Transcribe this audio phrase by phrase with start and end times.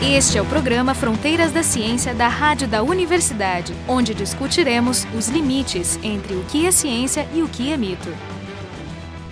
[0.00, 5.98] Este é o programa Fronteiras da Ciência da Rádio da Universidade, onde discutiremos os limites
[6.04, 8.08] entre o que é ciência e o que é mito.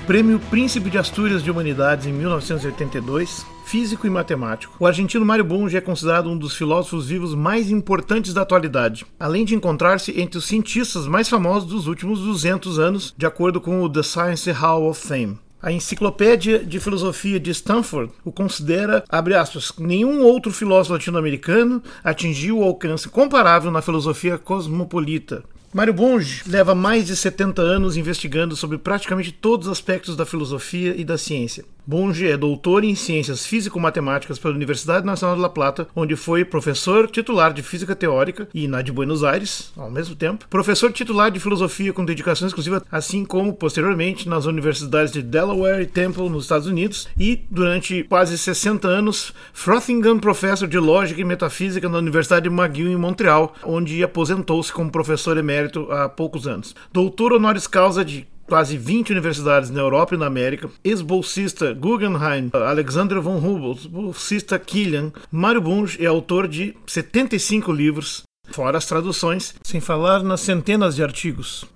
[0.09, 4.75] Prêmio Príncipe de Astúrias de Humanidades em 1982, físico e matemático.
[4.81, 9.45] O argentino Mário Bunge é considerado um dos filósofos vivos mais importantes da atualidade, além
[9.45, 13.89] de encontrar-se entre os cientistas mais famosos dos últimos 200 anos, de acordo com o
[13.89, 15.39] The Science Hall of Fame.
[15.61, 22.59] A Enciclopédia de Filosofia de Stanford o considera, abre aspas, nenhum outro filósofo latino-americano atingiu
[22.59, 25.43] o alcance comparável na filosofia cosmopolita.
[25.73, 30.95] Mário Bunge leva mais de 70 anos investigando sobre praticamente todos os aspectos da filosofia
[30.97, 31.65] e da ciência.
[31.87, 37.09] Bunge é doutor em Ciências Físico-Matemáticas pela Universidade Nacional de La Plata, onde foi professor
[37.09, 41.39] titular de Física Teórica e na de Buenos Aires, ao mesmo tempo, professor titular de
[41.39, 46.67] Filosofia com dedicação exclusiva, assim como, posteriormente, nas universidades de Delaware e Temple, nos Estados
[46.67, 52.55] Unidos, e, durante quase 60 anos, Frothingham Professor de Lógica e Metafísica na Universidade de
[52.55, 56.75] McGill, em Montreal, onde aposentou-se como professor emérito há poucos anos.
[56.93, 63.21] Doutor honoris causa de quase 20 universidades na Europa e na América, ex-bolsista Guggenheim, Alexander
[63.21, 69.81] von Humboldt, bolsista Killian, Mário Bunge é autor de 75 livros, fora as traduções, sem
[69.81, 71.67] falar nas centenas de artigos.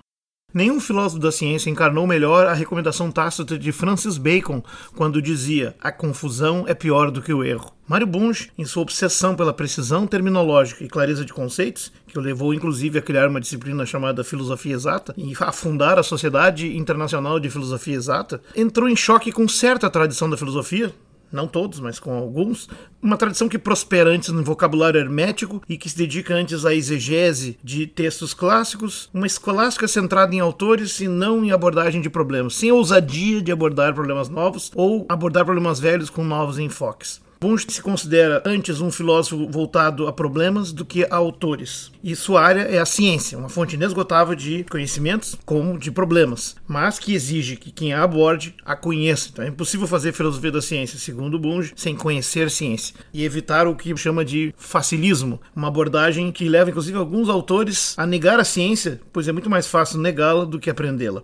[0.53, 4.61] Nenhum filósofo da ciência encarnou melhor a recomendação tácita de Francis Bacon
[4.95, 7.71] quando dizia: a confusão é pior do que o erro.
[7.87, 12.53] Mário Bunge, em sua obsessão pela precisão terminológica e clareza de conceitos, que o levou
[12.53, 17.49] inclusive a criar uma disciplina chamada Filosofia Exata e a fundar a Sociedade Internacional de
[17.49, 20.93] Filosofia Exata, entrou em choque com certa tradição da filosofia,
[21.31, 22.67] não todos, mas com alguns,
[23.01, 27.57] uma tradição que prospera antes no vocabulário hermético e que se dedica antes à exegese
[27.63, 32.71] de textos clássicos, uma escolástica centrada em autores e não em abordagem de problemas, sem
[32.71, 37.21] ousadia de abordar problemas novos ou abordar problemas velhos com novos enfoques.
[37.43, 41.91] Bunge se considera antes um filósofo voltado a problemas do que a autores.
[42.03, 46.99] E sua área é a ciência, uma fonte inesgotável de conhecimentos como de problemas, mas
[46.99, 49.29] que exige que quem a aborde a conheça.
[49.33, 53.75] Então é impossível fazer filosofia da ciência, segundo Bunge, sem conhecer ciência e evitar o
[53.75, 59.01] que chama de facilismo, uma abordagem que leva inclusive alguns autores a negar a ciência,
[59.11, 61.23] pois é muito mais fácil negá-la do que aprendê-la.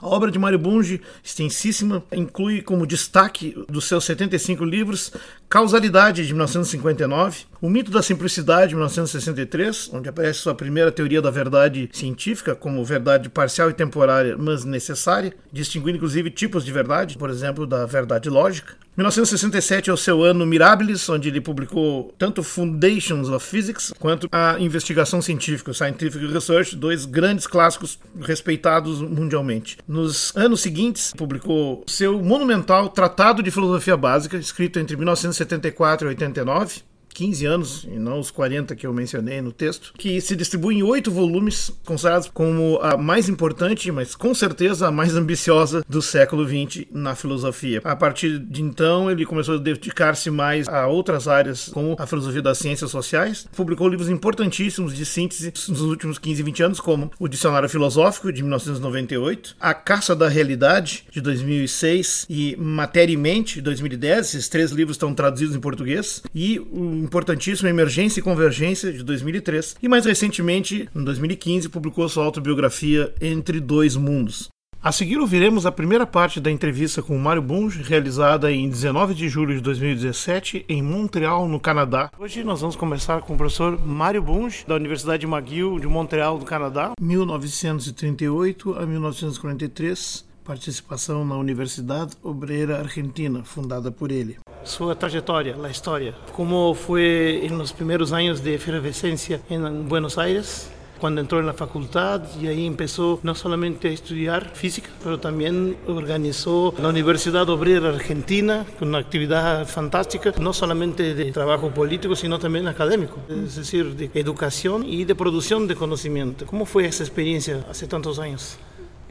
[0.00, 5.12] A obra de Mário Bunge, extensíssima, inclui como destaque dos seus 75 livros
[5.48, 11.30] Causalidade, de 1959, O Mito da Simplicidade, de 1963, onde aparece sua primeira teoria da
[11.30, 17.28] verdade científica, como verdade parcial e temporária, mas necessária, distinguindo inclusive tipos de verdade, por
[17.28, 18.76] exemplo, da verdade lógica.
[18.98, 24.58] 1967 é o seu ano Mirabilis, onde ele publicou tanto Foundations of Physics quanto a
[24.58, 29.78] Investigação Científica, Scientific Research, dois grandes clássicos respeitados mundialmente.
[29.86, 36.80] Nos anos seguintes, publicou seu monumental Tratado de Filosofia Básica, escrito entre 1974 e 89,
[37.18, 40.84] 15 anos, e não os 40 que eu mencionei no texto, que se distribui em
[40.84, 46.46] oito volumes, considerados como a mais importante, mas com certeza a mais ambiciosa do século
[46.46, 47.80] XX na filosofia.
[47.82, 52.40] A partir de então, ele começou a dedicar-se mais a outras áreas, como a filosofia
[52.40, 53.48] das ciências sociais.
[53.56, 58.32] Publicou livros importantíssimos de síntese nos últimos 15 e 20 anos, como o Dicionário Filosófico,
[58.32, 64.18] de 1998, A Caça da Realidade, de 2006, e Matéria e Mente, de 2010.
[64.28, 66.22] Esses três livros estão traduzidos em português.
[66.32, 72.24] E o importantíssimo Emergência e Convergência, de 2003, e mais recentemente, em 2015, publicou sua
[72.24, 74.48] autobiografia Entre Dois Mundos.
[74.80, 79.28] A seguir ouviremos a primeira parte da entrevista com Mário Bunge, realizada em 19 de
[79.28, 82.10] julho de 2017 em Montreal, no Canadá.
[82.16, 86.44] Hoje nós vamos conversar com o professor Mário Bunge, da Universidade McGill de Montreal, no
[86.44, 94.38] Canadá, 1938 a 1943, participação na Universidade Obreira Argentina, fundada por ele.
[94.68, 100.70] Sua trajetória, a história, como foi nos primeiros anos de efervescência em Buenos Aires,
[101.00, 106.74] quando entrou na faculdade e aí começou não somente a estudar física, mas também organizou
[106.78, 112.66] na Universidade Obreira Argentina, com uma atividade fantástica, não somente de trabalho político, sino também
[112.68, 116.44] acadêmico, é decir, de educação e de produção de conhecimento.
[116.44, 118.58] Como foi essa experiência há tantos anos?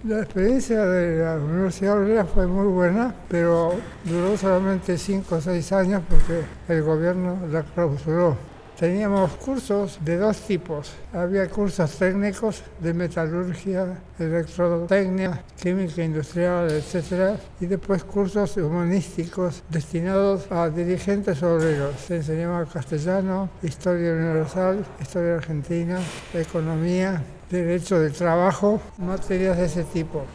[0.03, 3.73] La experiencia de la Universidad Obrera fue muy buena, pero
[4.03, 8.37] duró solamente cinco o seis años porque el gobierno la clausuró.
[8.79, 10.93] Teníamos cursos de dos tipos.
[11.11, 17.39] Había cursos técnicos de metalurgia, electrotecnia, química industrial, etc.
[17.59, 21.95] Y después cursos humanísticos destinados a dirigentes obreros.
[22.01, 25.99] Se enseñaba castellano, historia universal, historia argentina,
[26.35, 30.25] economía, derecho del trabajo, materias de ese tipo.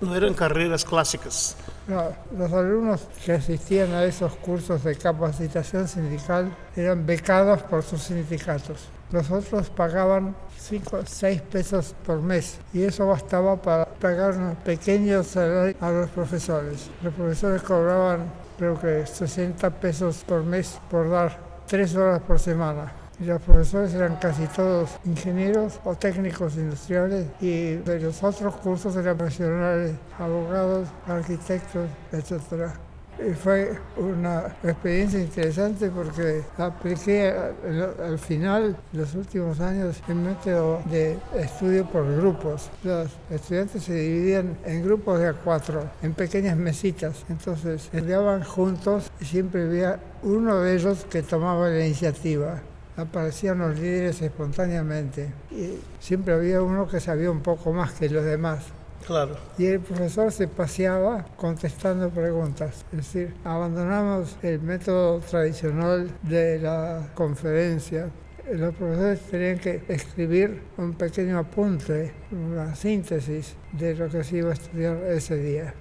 [0.00, 1.56] No eran carreras clásicas.
[2.36, 8.88] Los alumnos que asistían a esos cursos de capacitación sindical eran becados por sus sindicatos.
[9.10, 14.56] Los otros pagaban 5 o 6 pesos por mes y eso bastaba para pagar unos
[14.58, 16.88] pequeños salarios a los profesores.
[17.02, 22.99] Los profesores cobraban creo que 60 pesos por mes por dar 3 horas por semana
[23.20, 28.96] y los profesores eran casi todos ingenieros o técnicos industriales y de los otros cursos
[28.96, 32.70] eran profesionales, abogados, arquitectos, etc.
[33.18, 37.34] Y fue una experiencia interesante porque apliqué
[38.02, 42.70] al, final, los últimos años, el método de estudio por grupos.
[42.82, 47.26] Los estudiantes se dividían en grupos de a cuatro, en pequeñas mesitas.
[47.28, 52.62] Entonces estudiaban juntos y siempre había uno de ellos que tomaba la iniciativa
[53.00, 58.24] aparecían los líderes espontáneamente y siempre había uno que sabía un poco más que los
[58.24, 58.64] demás.
[59.06, 59.36] Claro.
[59.58, 62.84] Y el profesor se paseaba contestando preguntas.
[62.92, 68.10] Es decir, abandonamos el método tradicional de la conferencia
[68.54, 74.50] los profesores tenían que escribir un pequeño apunte, una síntesis de lo que se iba
[74.50, 75.74] a estudiar ese día.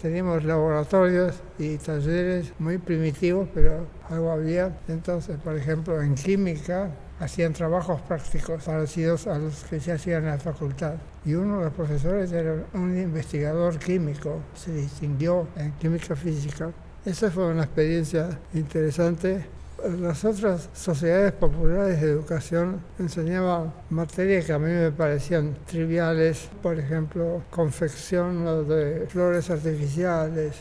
[0.00, 4.76] teníamos laboratorios y talleres muy primitivos, pero algo había.
[4.88, 6.90] Entonces, por ejemplo, en química
[7.20, 10.94] hacían trabajos prácticos parecidos a los que se hacían en la facultad.
[11.24, 16.70] Y uno de los profesores era un investigador químico, se distinguió en química física.
[17.04, 19.44] Esa fue una experiencia interesante
[20.00, 26.78] las otras sociedades populares de educación enseñaban materias que a mí me parecían triviales, por
[26.78, 30.54] ejemplo, confección de flores artificiales.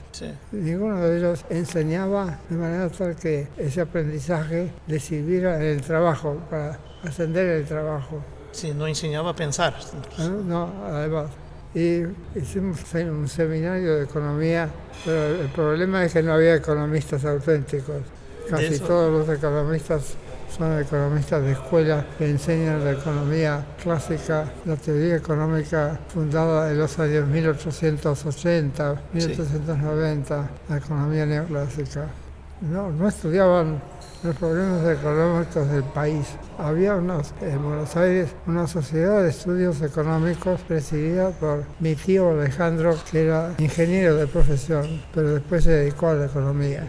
[0.51, 6.41] Ninguno de ellos enseñaba de manera tal que ese aprendizaje le sirviera en el trabajo,
[6.49, 8.21] para ascender el trabajo.
[8.51, 9.75] Sí, no enseñaba a pensar.
[10.17, 11.29] Ah, no, además.
[11.73, 12.03] Y
[12.35, 14.69] hicimos un seminario de economía,
[15.03, 18.03] pero el problema es que no había economistas auténticos.
[18.49, 20.15] Casi todos los economistas
[20.55, 26.99] son economistas de escuela que enseñan la economía clásica, la teoría económica fundada en los
[26.99, 32.07] años 1880, 1890, la economía neoclásica.
[32.61, 33.81] No, no estudiaban
[34.23, 36.27] los problemas económicos del país.
[36.57, 42.95] Había unos, en Buenos Aires una sociedad de estudios económicos presidida por mi tío Alejandro,
[43.09, 46.87] que era ingeniero de profesión, pero después se dedicó a la economía.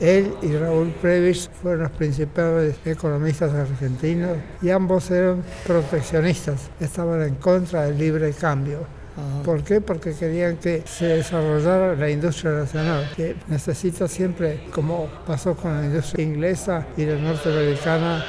[0.00, 7.34] Él y Raúl Previs fueron los principales economistas argentinos y ambos eran proteccionistas, estaban en
[7.34, 8.86] contra del libre cambio.
[9.44, 9.80] ¿Por qué?
[9.80, 15.86] Porque querían que se desarrollara la industria nacional, que necesita siempre, como pasó con la
[15.86, 18.24] industria inglesa y la norteamericana,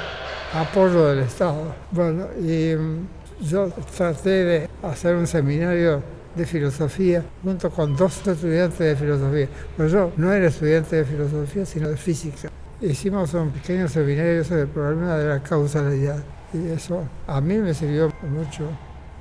[0.52, 1.74] apoyo del Estado.
[1.92, 3.06] Bueno, y mm,
[3.48, 6.02] yo traté de hacer un seminario
[6.34, 9.48] de filosofía junto con dos estudiantes de filosofía.
[9.76, 12.50] Pero yo no era estudiante de filosofía, sino de física.
[12.80, 16.22] Hicimos un pequeño seminario sobre el problema de la causalidad
[16.52, 18.64] y eso a mí me sirvió mucho.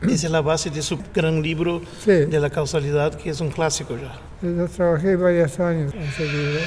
[0.02, 3.98] Esa es la base de su gran libro de la causalidad, que es un clásico
[3.98, 4.18] ya.
[4.42, 6.60] Yo trabajé varios años en ese libro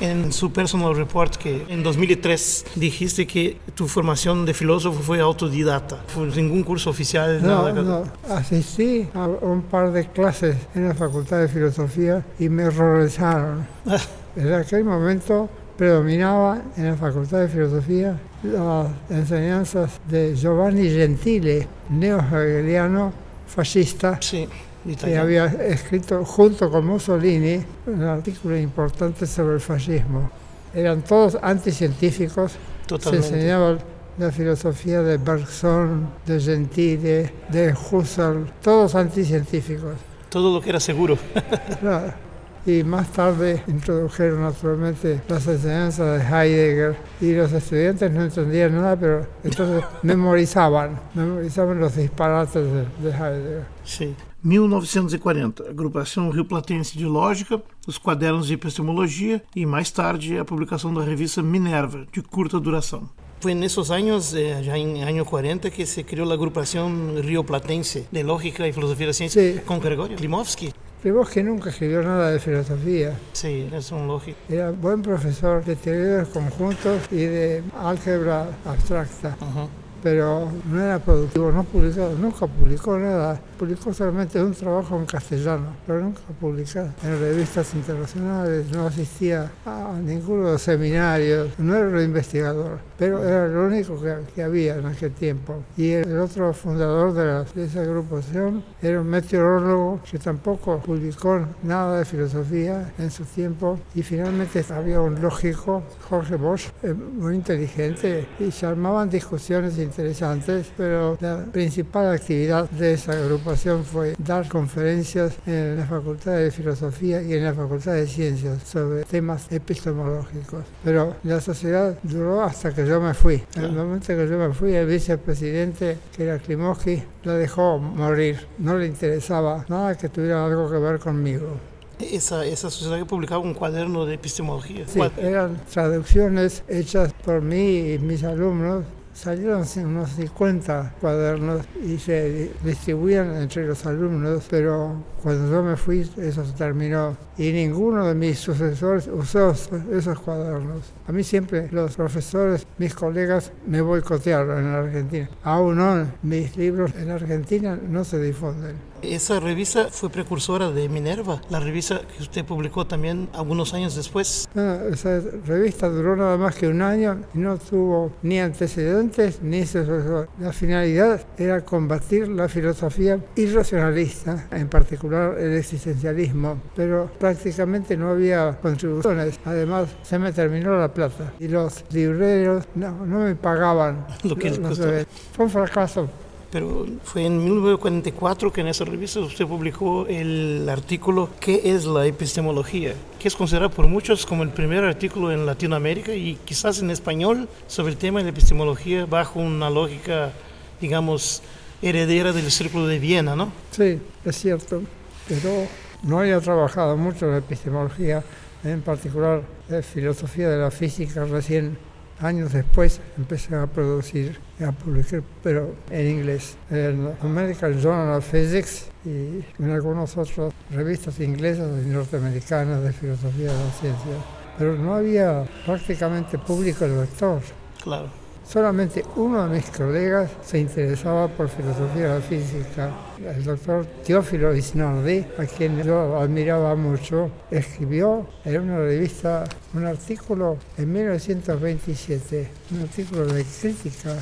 [0.00, 6.02] en su personal report que en 2003 dijiste que tu formación de filósofo fue autodidacta,
[6.08, 7.40] fue ningún curso oficial.
[7.42, 12.66] No, no, asistí a un par de clases en la Facultad de Filosofía y me
[12.66, 13.66] horrorizaron.
[14.36, 23.12] en aquel momento predominaba en la Facultad de Filosofía las enseñanzas de Giovanni Gentile, neo-hegeliano
[23.46, 24.18] fascista.
[24.20, 24.48] Sí
[24.84, 30.30] que había escrito junto con Mussolini un artículo importante sobre el fascismo.
[30.74, 32.52] Eran todos anticientíficos,
[32.86, 33.28] Totalmente.
[33.28, 33.78] se enseñaba
[34.18, 39.94] la filosofía de Bergson, de Gentile, de Husserl, todos anticientíficos.
[40.28, 41.18] Todo lo que era seguro.
[42.66, 48.96] Y más tarde introdujeron naturalmente las enseñanzas de Heidegger y los estudiantes no entendían nada,
[48.96, 53.64] pero entonces memorizaban, memorizaban los disparates de, de Heidegger.
[53.82, 54.14] Sí.
[54.42, 60.92] 1940, Agrupação Rio Platense de Lógica, os Quadernos de Epistemologia e, mais tarde, a publicação
[60.94, 63.08] da revista Minerva, de curta duração.
[63.40, 66.90] Foi nesses anos, eh, já em ano 40, que se criou a agrupação
[67.22, 69.60] Rio Platense de Lógica e Filosofia da Ciência sí.
[69.60, 70.72] com Gregorio Klimovsky.
[71.00, 73.18] Klimovsky nunca escribió nada de filosofía.
[73.32, 74.38] Sí, es un lógico.
[74.50, 75.76] Era buen profesor de
[76.18, 79.36] los conjuntos y de álgebra abstracta.
[79.40, 84.96] Uh -huh pero no era productivo, no publicó, nunca publicó nada publicó solamente un trabajo
[84.96, 91.50] en castellano, pero nunca publicado en revistas internacionales, no asistía a ninguno de los seminarios,
[91.58, 95.62] no era un investigador, pero era lo único que, que había en aquel tiempo.
[95.76, 101.44] Y el otro fundador de, la, de esa agrupación era un meteorólogo que tampoco publicó
[101.62, 107.34] nada de filosofía en su tiempo y finalmente había un lógico, Jorge Bosch, eh, muy
[107.34, 114.48] inteligente y se armaban discusiones interesantes, pero la principal actividad de esa agrupación fue dar
[114.48, 120.64] conferencias en la Facultad de Filosofía y en la Facultad de Ciencias sobre temas epistemológicos.
[120.84, 123.42] Pero la sociedad duró hasta que yo me fui.
[123.56, 128.46] En el momento que yo me fui, el vicepresidente, que era Klimovsky, la dejó morir.
[128.58, 131.56] No le interesaba nada que tuviera algo que ver conmigo.
[131.98, 134.86] Esa, esa sociedad que publicaba un cuaderno de epistemología.
[134.88, 142.50] Sí, eran traducciones hechas por mí y mis alumnos salieron unos 50 cuadernos y se
[142.64, 148.14] distribuían entre los alumnos, pero cuando yo me fui eso se terminó y ninguno de
[148.14, 150.92] mis sucesores usó esos cuadernos.
[151.06, 155.30] A mí siempre los profesores, mis colegas, me boicotearon en Argentina.
[155.42, 158.89] Aún no, mis libros en Argentina no se difunden.
[159.02, 164.48] Esa revista fue precursora de Minerva, la revista que usted publicó también algunos años después.
[164.54, 169.64] No, esa revista duró nada más que un año y no tuvo ni antecedentes ni
[169.64, 170.28] sucesor.
[170.38, 178.58] La finalidad era combatir la filosofía irracionalista, en particular el existencialismo, pero prácticamente no había
[178.60, 179.40] contribuciones.
[179.44, 184.06] Además, se me terminó la plata y los libreros no, no me pagaban.
[184.24, 186.08] Lo que los Fue un fracaso
[186.50, 192.06] pero fue en 1944 que en esa revista usted publicó el artículo ¿Qué es la
[192.06, 192.94] epistemología?
[193.18, 197.48] que es considerado por muchos como el primer artículo en Latinoamérica y quizás en español
[197.66, 200.32] sobre el tema de la epistemología bajo una lógica,
[200.80, 201.42] digamos,
[201.82, 203.52] heredera del Círculo de Viena, ¿no?
[203.70, 204.82] Sí, es cierto,
[205.28, 205.66] pero
[206.02, 208.24] no había trabajado mucho la epistemología,
[208.64, 211.78] en particular en filosofía de la física recién
[212.20, 218.88] Años después empecé a producir a publicar, pero en inglés, en American Journal of Physics
[219.06, 224.12] y en algunas otras revistas inglesas y norteamericanas de filosofía de la ciencia.
[224.58, 227.40] Pero no había prácticamente público lector.
[227.82, 228.19] Claro.
[228.50, 232.90] Solamente uno de mis colegas se interesaba por filosofía de la física.
[233.24, 240.58] El doctor Teófilo Isnardi, a quien yo admiraba mucho, escribió en una revista un artículo
[240.76, 244.16] en 1927, un artículo de crítica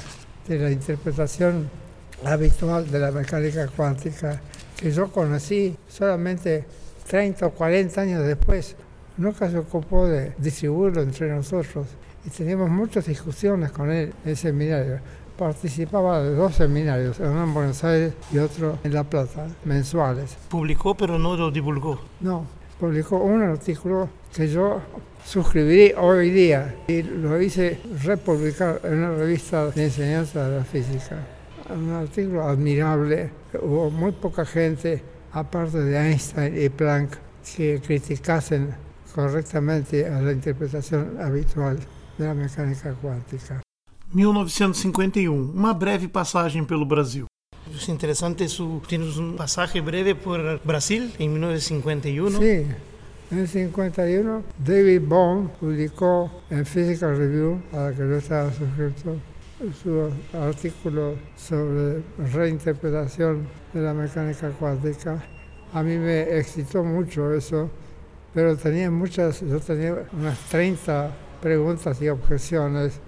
[0.47, 1.71] de la interpretación
[2.23, 4.43] habitual de la mecánica cuántica
[4.77, 6.67] que yo conocí solamente
[7.09, 8.77] 30 o 40 años después.
[9.19, 11.89] Nunca se ocupó de distribuirlo entre nosotros
[12.25, 15.01] y teníamos muchas discusiones con él en el seminario.
[15.37, 20.37] Participaba de dos seminarios, uno en Buenos Aires y otro en La Plata, mensuales.
[20.49, 22.01] ¿Publicó pero no lo divulgó?
[22.21, 22.47] No,
[22.79, 24.81] publicó un artículo que yo
[25.25, 31.17] suscribí hoy día y lo hice republicar en una revista de enseñanza de la física.
[31.71, 37.19] Un artículo admirable, hubo muy poca gente, aparte de Einstein y Planck,
[37.57, 38.88] que criticasen
[39.19, 41.77] correctamente a la interpretación habitual
[42.17, 43.61] de la mecânica quântica.
[44.15, 47.27] 1951, uma breve passagem pelo Brasil.
[47.75, 52.39] Es interesante, su, tienes un pasaje breve por Brasil en 1951.
[52.39, 52.65] Sí,
[53.33, 59.17] en 51 David Bohm publicó en Physical Review, a la que yo estaba suscrito,
[59.83, 65.21] su artículo sobre reinterpretación de la mecánica cuántica.
[65.75, 67.69] A mí me excitó mucho eso,
[68.39, 71.11] pero tenía muchas, yo tenía unas 30
[71.43, 73.01] preguntas y objeciones.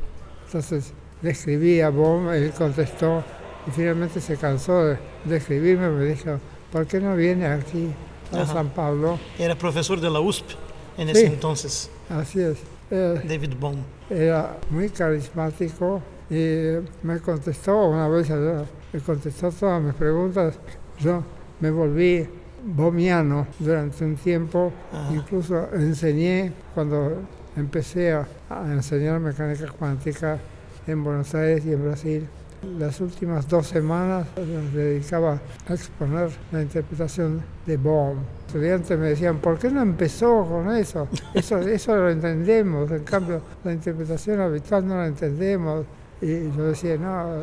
[0.46, 3.22] Entonces le escribí a Bohm, él contestó
[3.64, 6.40] y finalmente se cansó de, de escribirme, me dijo,
[6.72, 7.90] ¿por qué no viene aquí
[8.32, 8.54] a Ajá.
[8.54, 9.20] San Pablo?
[9.38, 10.50] Era profesor de la USP
[10.98, 11.26] en ese Sí.
[11.26, 12.58] entonces, Así es.
[12.90, 13.76] Eh, David Bohm.
[14.10, 16.72] era muy carismático y
[17.04, 20.58] me contestó una vez, eh, me contestó todas mis preguntas.
[20.98, 21.22] Yo
[21.60, 22.28] me volví
[22.64, 25.14] bomiano durante un tiempo, Ajá.
[25.14, 27.22] incluso enseñé cuando
[27.56, 30.38] empecé a, a enseñar mecánica cuántica
[30.86, 32.28] en Buenos Aires y en Brasil.
[32.78, 38.18] Las últimas dos semanas las dedicaba a exponer la interpretación de Bohm.
[38.46, 41.08] Estudiantes me decían, ¿por qué no empezó con eso?
[41.32, 45.86] Eso, eso lo entendemos, en cambio la interpretación habitual no la entendemos.
[46.20, 47.34] Y yo decía, no,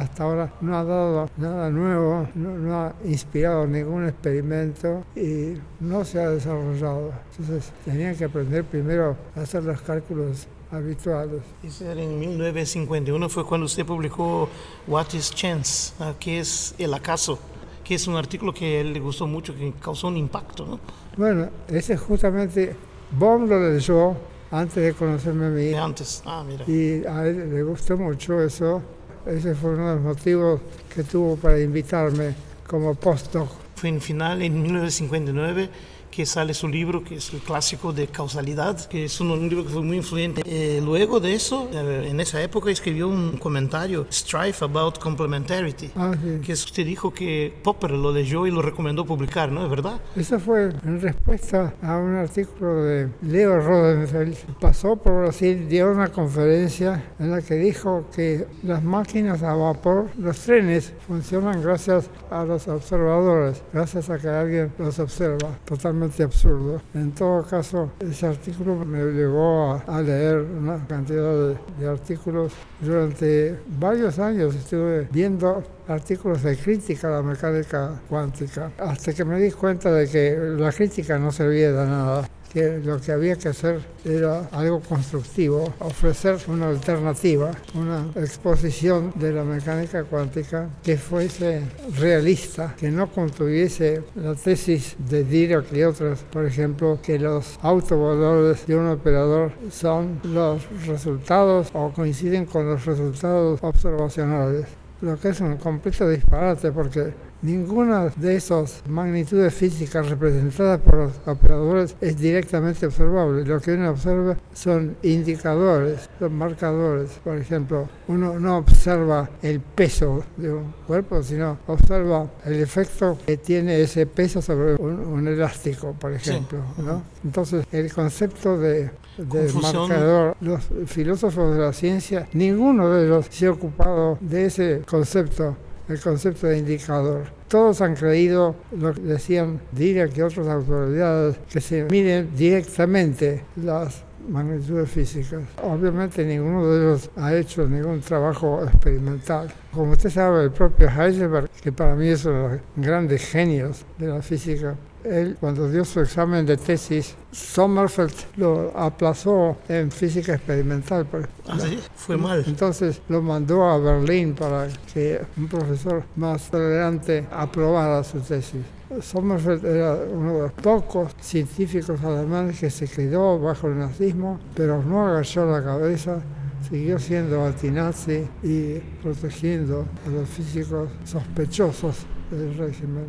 [0.00, 6.04] hasta ahora no ha dado nada nuevo, no, no ha inspirado ningún experimento y no
[6.06, 7.12] se ha desarrollado.
[7.30, 11.42] Entonces tenían que aprender primero a hacer los cálculos habituales.
[11.62, 14.48] Eso era en 1951 fue cuando usted publicó
[14.86, 17.38] What is Chance, ah, que es el acaso,
[17.84, 20.80] que es un artículo que a él le gustó mucho, que causó un impacto, ¿no?
[21.18, 22.74] Bueno, ese justamente
[23.10, 24.16] Bohm lo leyó
[24.50, 25.64] antes de conocerme a mí.
[25.66, 26.64] De antes, ah, mira.
[26.66, 28.82] Y a él le gustó mucho eso.
[29.26, 30.60] Ese fue uno de los motivos
[30.94, 32.34] que tuvo para invitarme
[32.66, 33.48] como postdoc.
[33.76, 35.68] Fue en final, en 1959,
[36.10, 39.70] que sale su libro, que es el clásico de causalidad, que es un, libro que
[39.70, 40.42] fue muy influyente.
[40.44, 46.12] Eh, luego de eso, eh, en esa época escribió un comentario, Strife About Complementarity, Ah,
[46.20, 46.40] sí.
[46.44, 49.64] que usted dijo que Popper lo leyó y lo recomendó publicar, ¿no?
[49.64, 50.00] ¿Es verdad?
[50.16, 54.36] Eso fue en respuesta a un artículo de Leo Rodenfeld.
[54.60, 60.08] Pasó por Brasil, dio una conferencia en la que dijo que las máquinas a vapor,
[60.18, 65.58] los trenes, funcionan gracias a los observadores, gracias a que alguien los observa.
[65.64, 66.80] Totalmente absurdo.
[66.94, 72.52] En todo caso, ese artículo me llevó a, a leer una cantidad de, de artículos.
[72.80, 79.40] Durante varios años estuve viendo artículos de crítica a la mecánica cuántica, hasta que me
[79.40, 83.48] di cuenta de que la crítica no servía de nada que lo que había que
[83.48, 91.62] hacer era algo constructivo, ofrecer una alternativa, una exposición de la mecánica cuántica que fuese
[91.98, 98.66] realista, que no contuviese la tesis de Dirac y otros, por ejemplo, que los autovalores
[98.66, 104.66] de un operador son los resultados o coinciden con los resultados observacionales
[105.00, 111.12] lo que es un completo disparate porque ninguna de esas magnitudes físicas representadas por los
[111.26, 113.44] operadores es directamente observable.
[113.44, 117.10] Lo que uno observa son indicadores, son marcadores.
[117.24, 123.36] Por ejemplo, uno no observa el peso de un cuerpo, sino observa el efecto que
[123.36, 126.58] tiene ese peso sobre un, un elástico, por ejemplo.
[126.78, 127.02] ¿no?
[127.24, 133.46] Entonces, el concepto de, de marcador, los filósofos de la ciencia, ninguno de ellos se
[133.46, 135.56] ha ocupado de ese concepto,
[135.90, 137.24] el concepto de indicador.
[137.48, 144.04] Todos han creído, lo que decían Dirac y otras autoridades, que se miden directamente las
[144.28, 145.42] magnitudes físicas.
[145.62, 149.52] Obviamente ninguno de ellos ha hecho ningún trabajo experimental.
[149.72, 153.84] Como usted sabe, el propio Heisenberg, que para mí es uno de los grandes genios
[153.98, 160.34] de la física, él cuando dio su examen de tesis, Sommerfeld lo aplazó en física
[160.34, 161.06] experimental.
[161.06, 162.44] por- Ah, sí, fue mal.
[162.46, 168.60] entonces lo mandó a Berlín para que un profesor más tolerante aprobara su tesis.
[169.00, 174.82] Sommerfeld era uno de los pocos científicos alemanes que se quedó bajo el nazismo, pero
[174.82, 176.20] no agachó la cabeza,
[176.68, 181.98] siguió siendo antinazi y protegiendo a los físicos sospechosos
[182.30, 183.06] del régimen.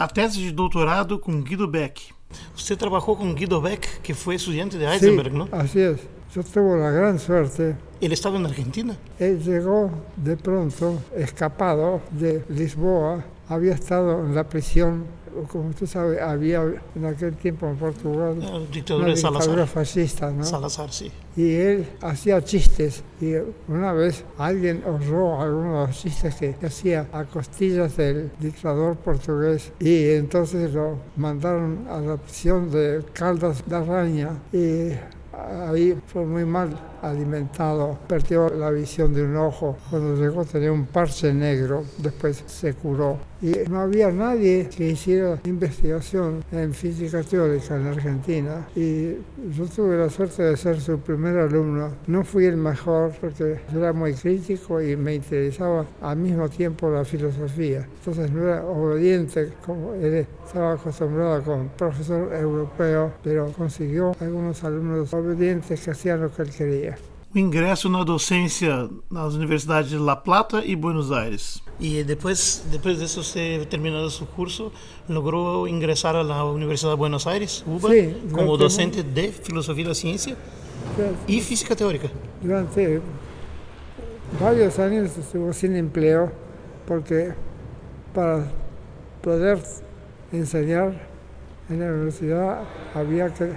[0.00, 2.14] A tese de doutorado com Guido Beck.
[2.56, 5.48] Você trabalhou com Guido Beck, que foi estudante de Heisenberg, sí, ¿no?
[5.52, 6.00] así es.
[6.34, 8.96] Yo tuve la gran suerte Ele estava na Argentina.
[9.18, 15.04] Él llegó de pronto, escapado de Lisboa, había estado en la prisión,
[15.50, 16.62] como usted sabe, había
[16.94, 19.66] en aquel tiempo en Portugal A una ditadura de dictadura Salazar.
[19.66, 20.44] fascista, ¿no?
[20.44, 21.10] Salazar, sí.
[21.36, 23.34] Y él hacía chistes y
[23.68, 29.72] una vez alguien oyó algunos de los chistes que hacía a costillas del dictador portugués
[29.78, 34.90] y entonces lo mandaron a la prisión de Caldas de Araña y
[35.68, 40.86] ahí fue muy mal alimentado, perdió la visión de un ojo, cuando llegó tenía un
[40.86, 43.29] parche negro, después se curó.
[43.42, 49.14] Y no había nadie que hiciera investigación en física teórica en Argentina y
[49.56, 51.92] yo tuve la suerte de ser su primer alumno.
[52.06, 56.90] No fui el mejor porque yo era muy crítico y me interesaba al mismo tiempo
[56.90, 57.88] la filosofía.
[57.98, 65.14] Entonces no era obediente como él estaba acostumbrado con profesor europeo, pero consiguió algunos alumnos
[65.14, 66.98] obedientes que hacían lo que él quería.
[67.32, 71.62] O ingresso na docência nas universidades de La Plata e Buenos Aires.
[71.80, 74.70] E depois, depois disso, você terminando seu curso,
[75.08, 77.88] logrou ingressar na Universidade de Buenos Aires, UBA,
[78.32, 80.36] como docente de Filosofia da Ciência
[81.26, 82.10] e Física Teórica.
[82.42, 83.00] Durante
[84.38, 86.30] varios años estuvo sin empleo
[86.86, 87.32] porque
[88.12, 88.46] para
[89.22, 89.58] poder
[90.32, 90.92] enseñar
[91.70, 92.62] en la universidad
[92.94, 93.52] había que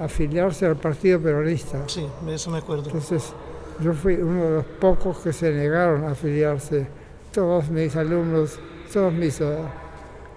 [0.00, 1.88] afiliarse al Partido Peronista.
[1.88, 2.88] Sim, isso me acordo.
[2.88, 3.32] Entonces
[3.80, 6.86] yo fui uno de los pocos que se negaron a afiliarse.
[7.32, 8.58] Todos mis alumnos,
[8.92, 9.56] todos mis eh,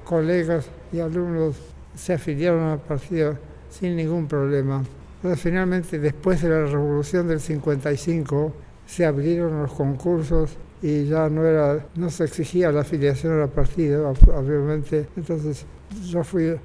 [0.03, 1.55] colegas y alumnos
[1.95, 3.37] se afiliaron al partido
[3.69, 4.83] sin ningún problema.
[5.17, 8.53] Entonces, finalmente, después de la revolución del 55,
[8.85, 14.11] se abrieron los concursos y ya no era no se exigía la afiliación al partido,
[14.13, 15.07] ob- obviamente.
[15.15, 15.65] Entonces,
[16.07, 16.55] yo fui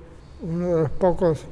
[0.43, 1.45] uno de los pocos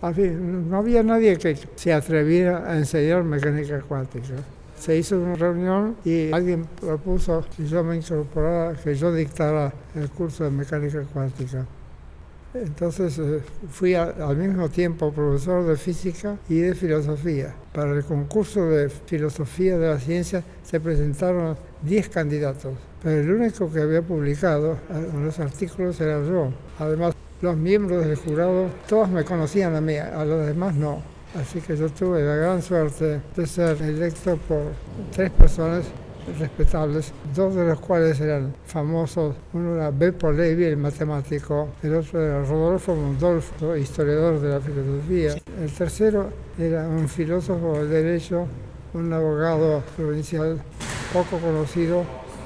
[0.00, 4.34] no había nadie que se atreviera a enseñar mecánica cuántica.
[4.78, 10.08] Se hizo una reunión y alguien propuso que yo me incorporara, que yo dictara el
[10.10, 11.66] curso de mecánica cuántica.
[12.54, 17.54] Entonces eh, fui al mismo tiempo profesor de física y de filosofía.
[17.72, 23.70] Para el concurso de filosofía de la ciencia se presentaron 10 candidatos, pero el único
[23.70, 24.78] que había publicado
[25.22, 26.50] los artículos era yo.
[26.78, 31.17] Además, los miembros del jurado, todos me conocían a mí, a los demás no.
[31.34, 34.62] Así que yo tuve la gran suerte de ser electo por
[35.12, 35.84] tres personas
[36.38, 39.34] respetables, dos de los cuales eran famosos.
[39.52, 45.34] Uno era Beppo Levi, el matemático, el otro era Rodolfo Mondolfo, historiador de la filosofía.
[45.60, 48.46] El tercero era un filósofo del derecho,
[48.94, 50.60] un abogado provincial
[51.12, 52.04] poco conocido,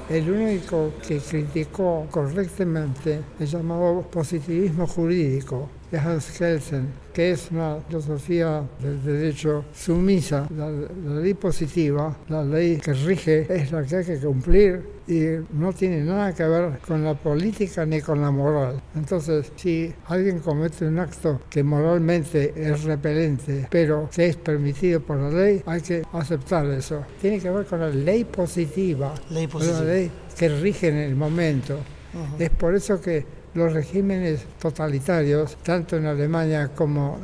[0.09, 7.77] el único que criticó correctamente el llamado positivismo jurídico de Hans Kelsen, que es una
[7.87, 10.47] filosofía del derecho sumisa.
[10.57, 10.71] La,
[11.21, 16.01] ley positiva, la ley que rige, es la que hay que cumplir y no tiene
[16.01, 18.81] nada que ver con la política ni con la moral.
[18.95, 25.17] Entonces, si alguien comete un acto que moralmente es repelente, pero que es permitido por
[25.17, 27.05] la ley, hay que aceptar eso.
[27.21, 29.81] Tiene que ver con la ley positiva, ley positiva.
[29.81, 31.77] la ley que rige en el momento.
[32.39, 37.19] Es por eso que los regímenes totalitarios, tanto en Alemania como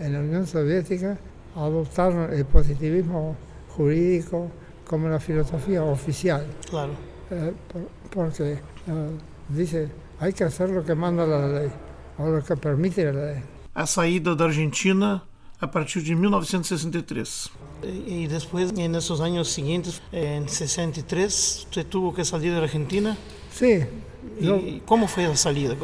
[0.00, 1.18] en la Unión Soviética,
[1.54, 3.36] adoptaron el positivismo
[3.76, 4.50] jurídico
[4.86, 6.46] como la filosofía oficial.
[6.68, 6.92] Claro.
[7.30, 7.52] Eh,
[8.10, 8.58] porque eh,
[9.48, 9.88] dice,
[10.18, 11.70] hay que hacer lo que manda la ley,
[12.18, 13.42] o lo que permite la ley.
[13.74, 15.22] A saída da Argentina
[15.60, 17.50] a partir de 1963.
[18.06, 23.16] Y después, en esos años siguientes, en 63, usted tuvo que salir de Argentina.
[23.58, 23.84] Sí,
[24.40, 25.74] ¿Y cómo fue la salida?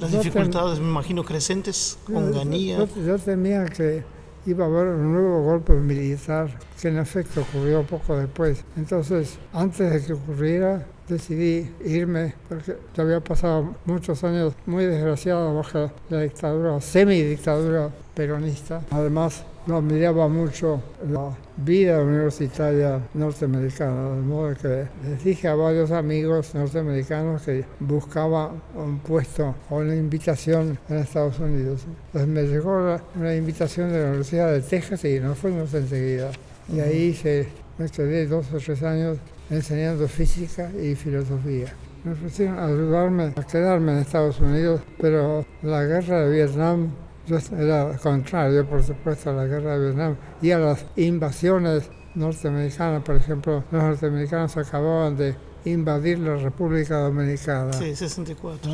[0.00, 2.86] Las dificultades, me imagino, crecientes con Ganía.
[3.04, 4.04] Yo, temía que
[4.46, 6.48] iba a haber un nuevo golpe militar,
[6.80, 8.64] que en efecto ocurrió poco después.
[8.76, 15.54] Entonces, antes de que ocurriera, decidí irme, porque yo había pasado muchos años muy desgraciados
[15.56, 18.82] bajo la dictadura, semi-dictadura peronista.
[18.90, 20.80] Además, no miraba mucho
[21.12, 28.50] la vida universitaria norteamericana, de modo que les dije a varios amigos norteamericanos que buscaba
[28.74, 31.82] un puesto o una invitación en Estados Unidos.
[32.06, 36.30] Entonces me llegó una invitación de la Universidad de Texas y nos fuimos enseguida.
[36.72, 39.18] Y ahí se, me quedé dos o tres años
[39.50, 41.74] enseñando física y filosofía.
[42.04, 46.90] Me ofrecieron ayudarme a quedarme en Estados Unidos, pero la guerra de Vietnam
[47.28, 53.02] yo era contrario, por supuesto, a la guerra de Vietnam y a las invasiones norteamericanas.
[53.02, 57.72] Por ejemplo, los norteamericanos acababan de invadir la República Dominicana.
[57.72, 58.70] Sí, 64.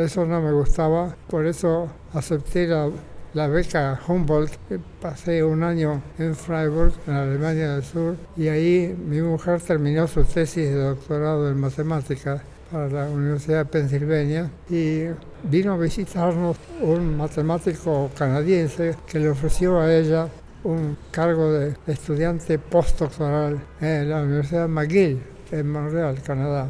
[0.00, 2.90] Eso no me gustaba, por eso acepté la,
[3.34, 4.52] la beca Humboldt.
[5.00, 10.24] Pasé un año en Freiburg, en Alemania del Sur, y ahí mi mujer terminó su
[10.24, 15.04] tesis de doctorado en matemáticas para la Universidad de Pensilvania y
[15.44, 20.28] vino a visitarnos un matemático canadiense que le ofreció a ella
[20.64, 26.68] un cargo de estudiante postdoctoral en la Universidad McGill en Montreal, Canadá.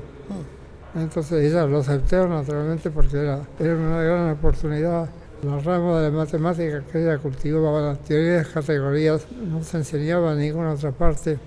[0.94, 5.08] Entonces ella lo aceptó naturalmente porque era, era una gran oportunidad.
[5.42, 10.38] La rama de matemática que ella cultivaba, las teorías de categorías, no se enseñaba en
[10.40, 11.38] ninguna otra parte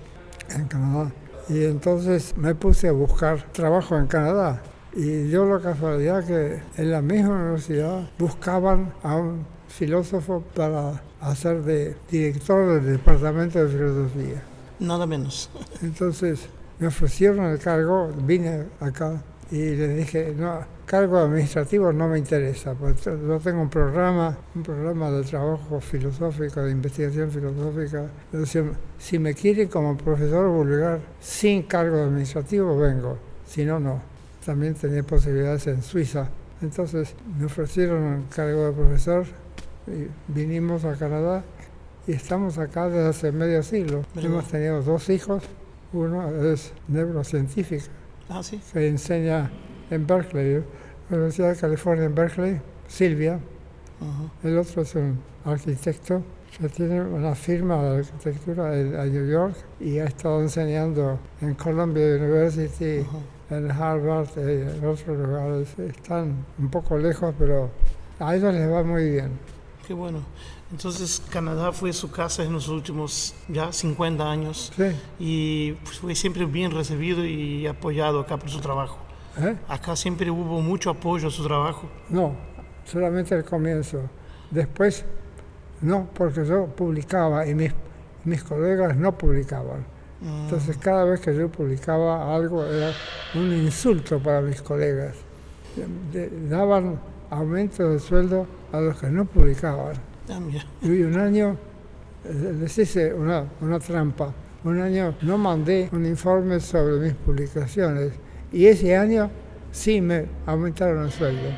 [0.50, 1.12] en Canadá.
[1.48, 4.62] Y entonces me puse a buscar trabajo en Canadá.
[4.94, 11.62] Y dio la casualidad que en la misma universidad buscaban a un filósofo para hacer
[11.62, 14.42] de director del departamento de filosofía.
[14.78, 15.48] Nada menos.
[15.82, 20.60] Entonces me ofrecieron el cargo, vine acá y les dije, no,
[20.92, 26.60] cargo administrativo no me interesa, porque yo tengo un programa, un programa de trabajo filosófico,
[26.60, 28.10] de investigación filosófica.
[28.30, 34.02] Entonces, si me quieren como profesor vulgar sin cargo administrativo, vengo, si no, no.
[34.44, 36.28] También tenía posibilidades en Suiza.
[36.60, 39.24] Entonces me ofrecieron el cargo de profesor
[39.86, 41.42] y vinimos a Canadá
[42.06, 44.04] y estamos acá desde hace medio siglo.
[44.14, 45.42] Hemos tenido dos hijos,
[45.94, 47.86] uno es neurocientífico
[48.28, 48.60] Ah, sí.
[48.74, 49.50] Que enseña
[49.90, 50.62] en Berkeley,
[51.16, 53.38] Universidad de California en Berkeley, Silvia.
[54.42, 56.22] El otro es un arquitecto
[56.58, 62.16] que tiene una firma de arquitectura en, New York y ha estado enseñando en Columbia
[62.16, 63.06] University,
[63.50, 65.78] en Harvard y en otros lugares.
[65.78, 67.70] Están un poco lejos, pero
[68.18, 69.30] a ellos les va muy bien.
[69.86, 70.20] Qué bueno.
[70.70, 74.84] Entonces Canadá fue su casa en los últimos ya 50 años sí.
[75.18, 78.96] y pues, fue siempre bien recibido y apoyado acá por su trabajo.
[79.38, 79.56] ¿Eh?
[79.68, 81.88] Acá siempre hubo mucho apoyo a su trabajo.
[82.08, 82.34] No,
[82.84, 84.00] solamente al comienzo.
[84.50, 85.04] Después,
[85.80, 87.72] no, porque yo publicaba y mis,
[88.24, 89.86] mis colegas no publicaban.
[90.20, 90.44] Mm.
[90.44, 92.92] Entonces cada vez que yo publicaba algo era
[93.34, 95.16] un insulto para mis colegas.
[96.48, 99.96] daban aumento de sueldo a los que no publicaban.
[100.28, 100.38] Ah,
[100.82, 101.56] y un año,
[102.24, 104.32] eh, les hice una, una trampa,
[104.64, 108.12] un año no mandé un informe sobre mis publicaciones
[108.52, 109.30] y ese año
[109.70, 111.48] sí me aumentaron el sueldo.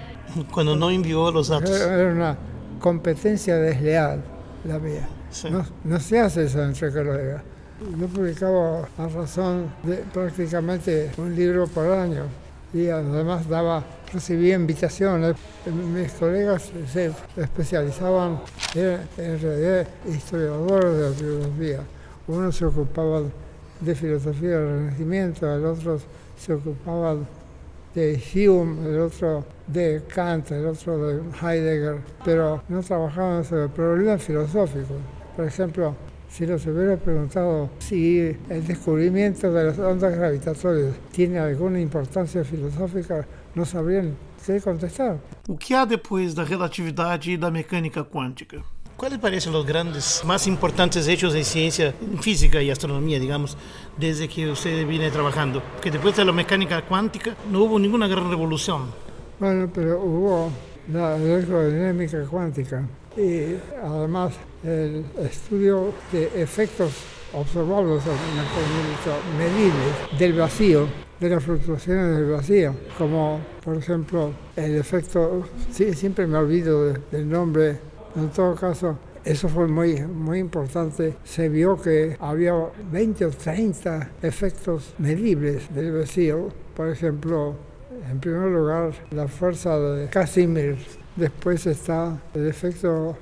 [0.53, 1.71] Cuando no envió los datos.
[1.71, 2.37] Era una
[2.81, 4.23] competencia desleal
[4.65, 5.09] la mía.
[5.51, 7.43] No, no, se hace eso entre colegas.
[7.99, 12.25] Yo publicaba a razón de prácticamente un libro por año
[12.73, 15.35] y además daba, recibía invitaciones.
[15.67, 18.41] Mis colegas se especializaban
[18.75, 21.81] en realidad historiadores de la filosofía.
[22.29, 23.23] Uno se ocupaba
[23.81, 25.99] de filosofía del Renacimiento, el otro
[26.37, 27.17] se ocupaba
[27.95, 34.23] de Hume, el otro de Kant, el otro de Heidegger, pero no trabajaban sobre problemas
[34.23, 34.97] filosóficos.
[35.37, 35.95] Por ejemplo,
[36.29, 43.25] si nos hubiera preguntado si el descubrimiento de las ondas gravitatorias tiene alguna importancia filosófica,
[43.55, 45.19] no sabrían qué contestar.
[45.61, 48.65] ¿Qué hay después de la relatividad y la mecánica cuántica?
[48.97, 53.57] ¿Cuáles parecen los grandes, más importantes hechos de ciencia física y astronomía, digamos,
[53.99, 55.61] desde que usted viene trabajando?
[55.83, 58.83] Que después de la mecánica cuántica no hubo ninguna gran revolución.
[59.41, 60.51] Bueno, pero hubo
[60.93, 66.93] la electrodinámica cuántica y además el estudio de efectos
[67.33, 68.01] observables,
[69.37, 70.87] medibles del vacío,
[71.19, 77.29] de las fluctuaciones del vacío, como por ejemplo el efecto, sí, siempre me olvido del
[77.29, 77.79] nombre,
[78.17, 81.17] en todo caso eso fue muy, muy importante.
[81.25, 82.53] Se vio que había
[82.93, 86.49] 20 o 30 efectos medibles del vacío.
[86.77, 87.55] Por ejemplo,
[88.11, 90.77] en primer lugar, la fuerza de Casimir
[91.17, 93.17] Después está el efecto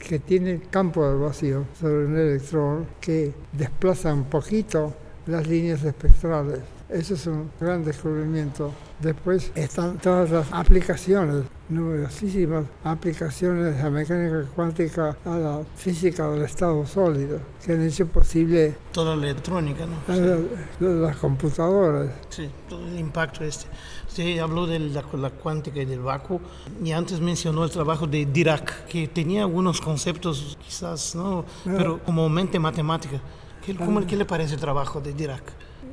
[0.00, 4.92] que tiene el campo del vacío sobre un electrón que desplaza un poquito
[5.26, 6.58] las líneas espectrales.
[6.88, 8.72] Eso es un gran descubrimiento.
[8.98, 16.42] Después están todas las aplicaciones, numerosísimas aplicaciones de la mecánica cuántica a la física del
[16.42, 18.74] estado sólido, que han hecho posible...
[18.92, 21.00] Toda la electrónica, ¿no?
[21.00, 22.10] Las computadoras.
[22.28, 23.66] Sí, todo el impacto este.
[24.08, 26.40] Usted habló de la, cuántica y del vacuo
[26.82, 31.44] y antes mencionó el trabajo de Dirac, que tenía algunos conceptos quizás, ¿no?
[31.64, 33.20] Pero como mente matemática.
[33.64, 35.42] ¿Qué, cómo, ¿Qué le parece el trabajo de Dirac?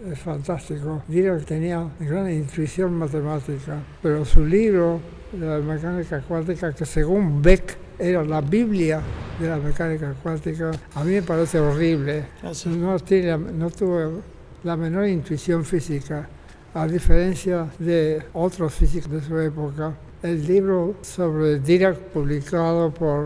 [0.05, 1.01] Es fantástico.
[1.07, 4.99] Dirac tenía gran intuición matemática, pero su libro
[5.31, 9.01] de la mecánica cuántica, que según Beck era la Biblia
[9.39, 12.25] de la mecánica cuántica, a mí me parece horrible.
[12.43, 14.21] Ah, no, tiene, no tuvo
[14.65, 16.27] la menor intuición física
[16.73, 19.93] a diferencia de otros físicos de su época.
[20.23, 23.25] El libro sobre Dirac, publicado por...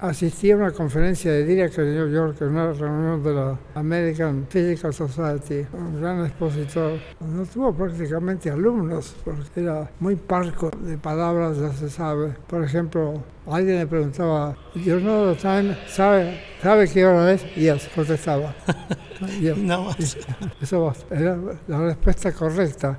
[0.00, 4.46] Asistí a una conferencia de Dirac en New York, en una reunión de la American
[4.48, 6.92] Physical Society, un gran expositor.
[7.20, 12.32] No tuvo prácticamente alumnos, porque era muy parco de palabras, ya se sabe.
[12.46, 13.22] Por ejemplo,
[13.54, 15.76] alguien le preguntaba, ¿You know the time?
[15.86, 17.44] ¿Sabe, ¿sabe qué hora es?
[17.56, 18.54] Y él contestaba.
[19.56, 19.90] no,
[20.60, 22.98] eso era la respuesta correcta.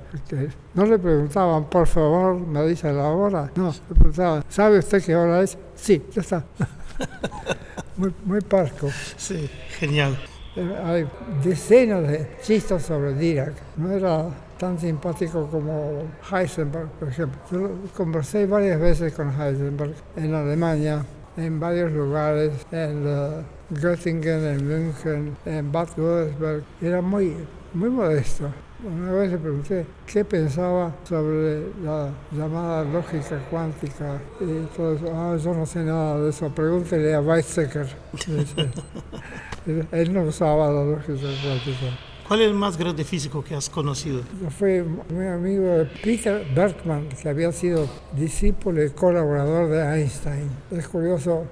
[0.74, 3.50] No le preguntaban, por favor, me dice la hora.
[3.56, 5.56] No, le preguntaban, ¿sabe usted qué hora es?
[5.74, 6.44] Sí, ya está.
[7.96, 8.88] muy, muy parco.
[9.16, 10.18] Sí, genial.
[10.54, 11.08] Eh, hay
[11.42, 13.54] decenas de chistes sobre Dirac.
[13.76, 14.26] No era
[14.62, 17.40] tan simpático como Heisenberg, por ejemplo.
[17.50, 21.04] Yo conversé varias veces con Heisenberg en Alemania,
[21.36, 26.62] en varios lugares, en uh, Göttingen, en München, en Bad Godesberg.
[26.80, 27.34] Era muy,
[27.74, 28.52] muy modesto.
[28.86, 35.12] Una vez le pregunté qué pensaba sobre la llamada lógica cuántica y todo eso.
[35.12, 37.88] Ah, yo no sé nada de eso, pregúntele a Weizsäcker.
[39.90, 42.11] Él no usaba la lógica cuántica.
[42.32, 44.22] ¿Cuál es el más grande físico que has conocido?
[44.58, 44.82] Fui
[45.14, 50.48] muy amigo Peter Bergman, que había sido discípulo y colaborador de Einstein.
[50.70, 51.44] Es curioso,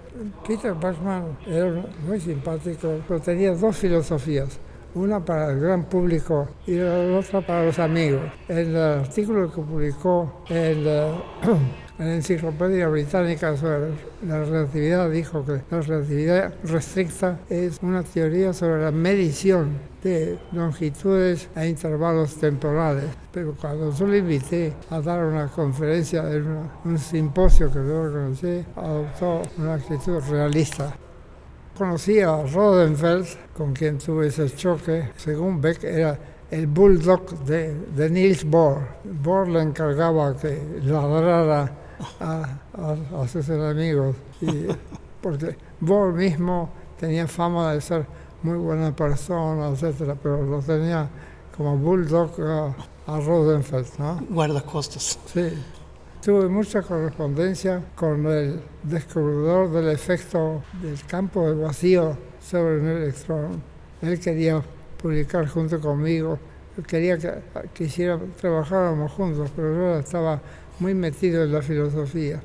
[0.48, 4.58] Peter Bergman era muy simpático, pero tenía dos filosofías
[4.94, 8.22] una para el gran público y la otra para los amigos.
[8.48, 10.84] El artículo que publicó en
[11.98, 13.92] la Enciclopedia Británica sobre
[14.26, 21.48] la relatividad dijo que la relatividad restricta es una teoría sobre la medición de longitudes
[21.54, 23.04] e intervalos temporales.
[23.32, 28.64] Pero cuando yo le invité a dar una conferencia en un simposio que yo organizé,
[28.76, 30.96] adoptó una actitud realista.
[31.80, 35.12] Conocí a Rodenfeld, con quien tuve ese choque.
[35.16, 36.18] Según Beck, era
[36.50, 38.86] el bulldog de, de Niels Bohr.
[39.02, 41.72] Bohr le encargaba que ladrara
[42.20, 44.66] a, sus enemigos, y,
[45.22, 48.04] porque Bohr mismo tenía fama de ser
[48.42, 51.08] muy buena persona, etcétera, pero lo tenía
[51.56, 52.74] como bulldog a,
[53.06, 54.20] a Rosenfeld, ¿no?
[54.28, 55.18] Guardacostas.
[55.32, 55.50] Sí.
[56.22, 63.62] Tuve mucha correspondencia con el descubridor del efecto del campo de vacío sobre un electrón.
[64.02, 64.62] Él quería
[65.00, 66.38] publicar junto conmigo,
[66.86, 67.40] quería que
[67.72, 70.42] quisiera trabajáramos juntos, pero yo estaba
[70.78, 72.42] muy metido en la filosofía.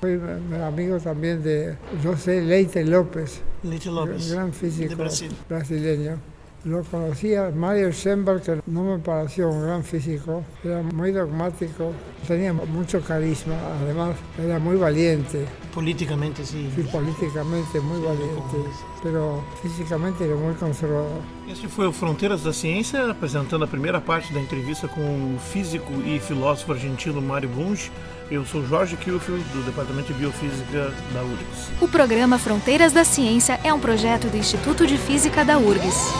[0.00, 0.18] Fui
[0.64, 5.36] amigo también de José Leite López, Leite López, gran físico de Brasil.
[5.50, 6.31] brasileño.
[6.64, 11.90] Lo conocía Mario Schoenberg, que no me pareció un gran físico, era muy dogmático,
[12.28, 15.44] tenía mucho carisma, además era muy valiente,
[15.74, 16.70] Políticamente, sí.
[16.76, 18.70] y políticamente muy Sí, valiente,
[19.02, 21.20] pero físicamente era muy conservador.
[21.48, 25.92] Este foi o Fronteiras da Ciência, apresentando a primeira parte da entrevista com o físico
[26.06, 27.90] e filósofo argentino Mário Bunge.
[28.30, 31.70] Eu sou Jorge Kilfield, do Departamento de Biofísica da URGS.
[31.80, 36.12] O programa Fronteiras da Ciência é um projeto do Instituto de Física da URGS.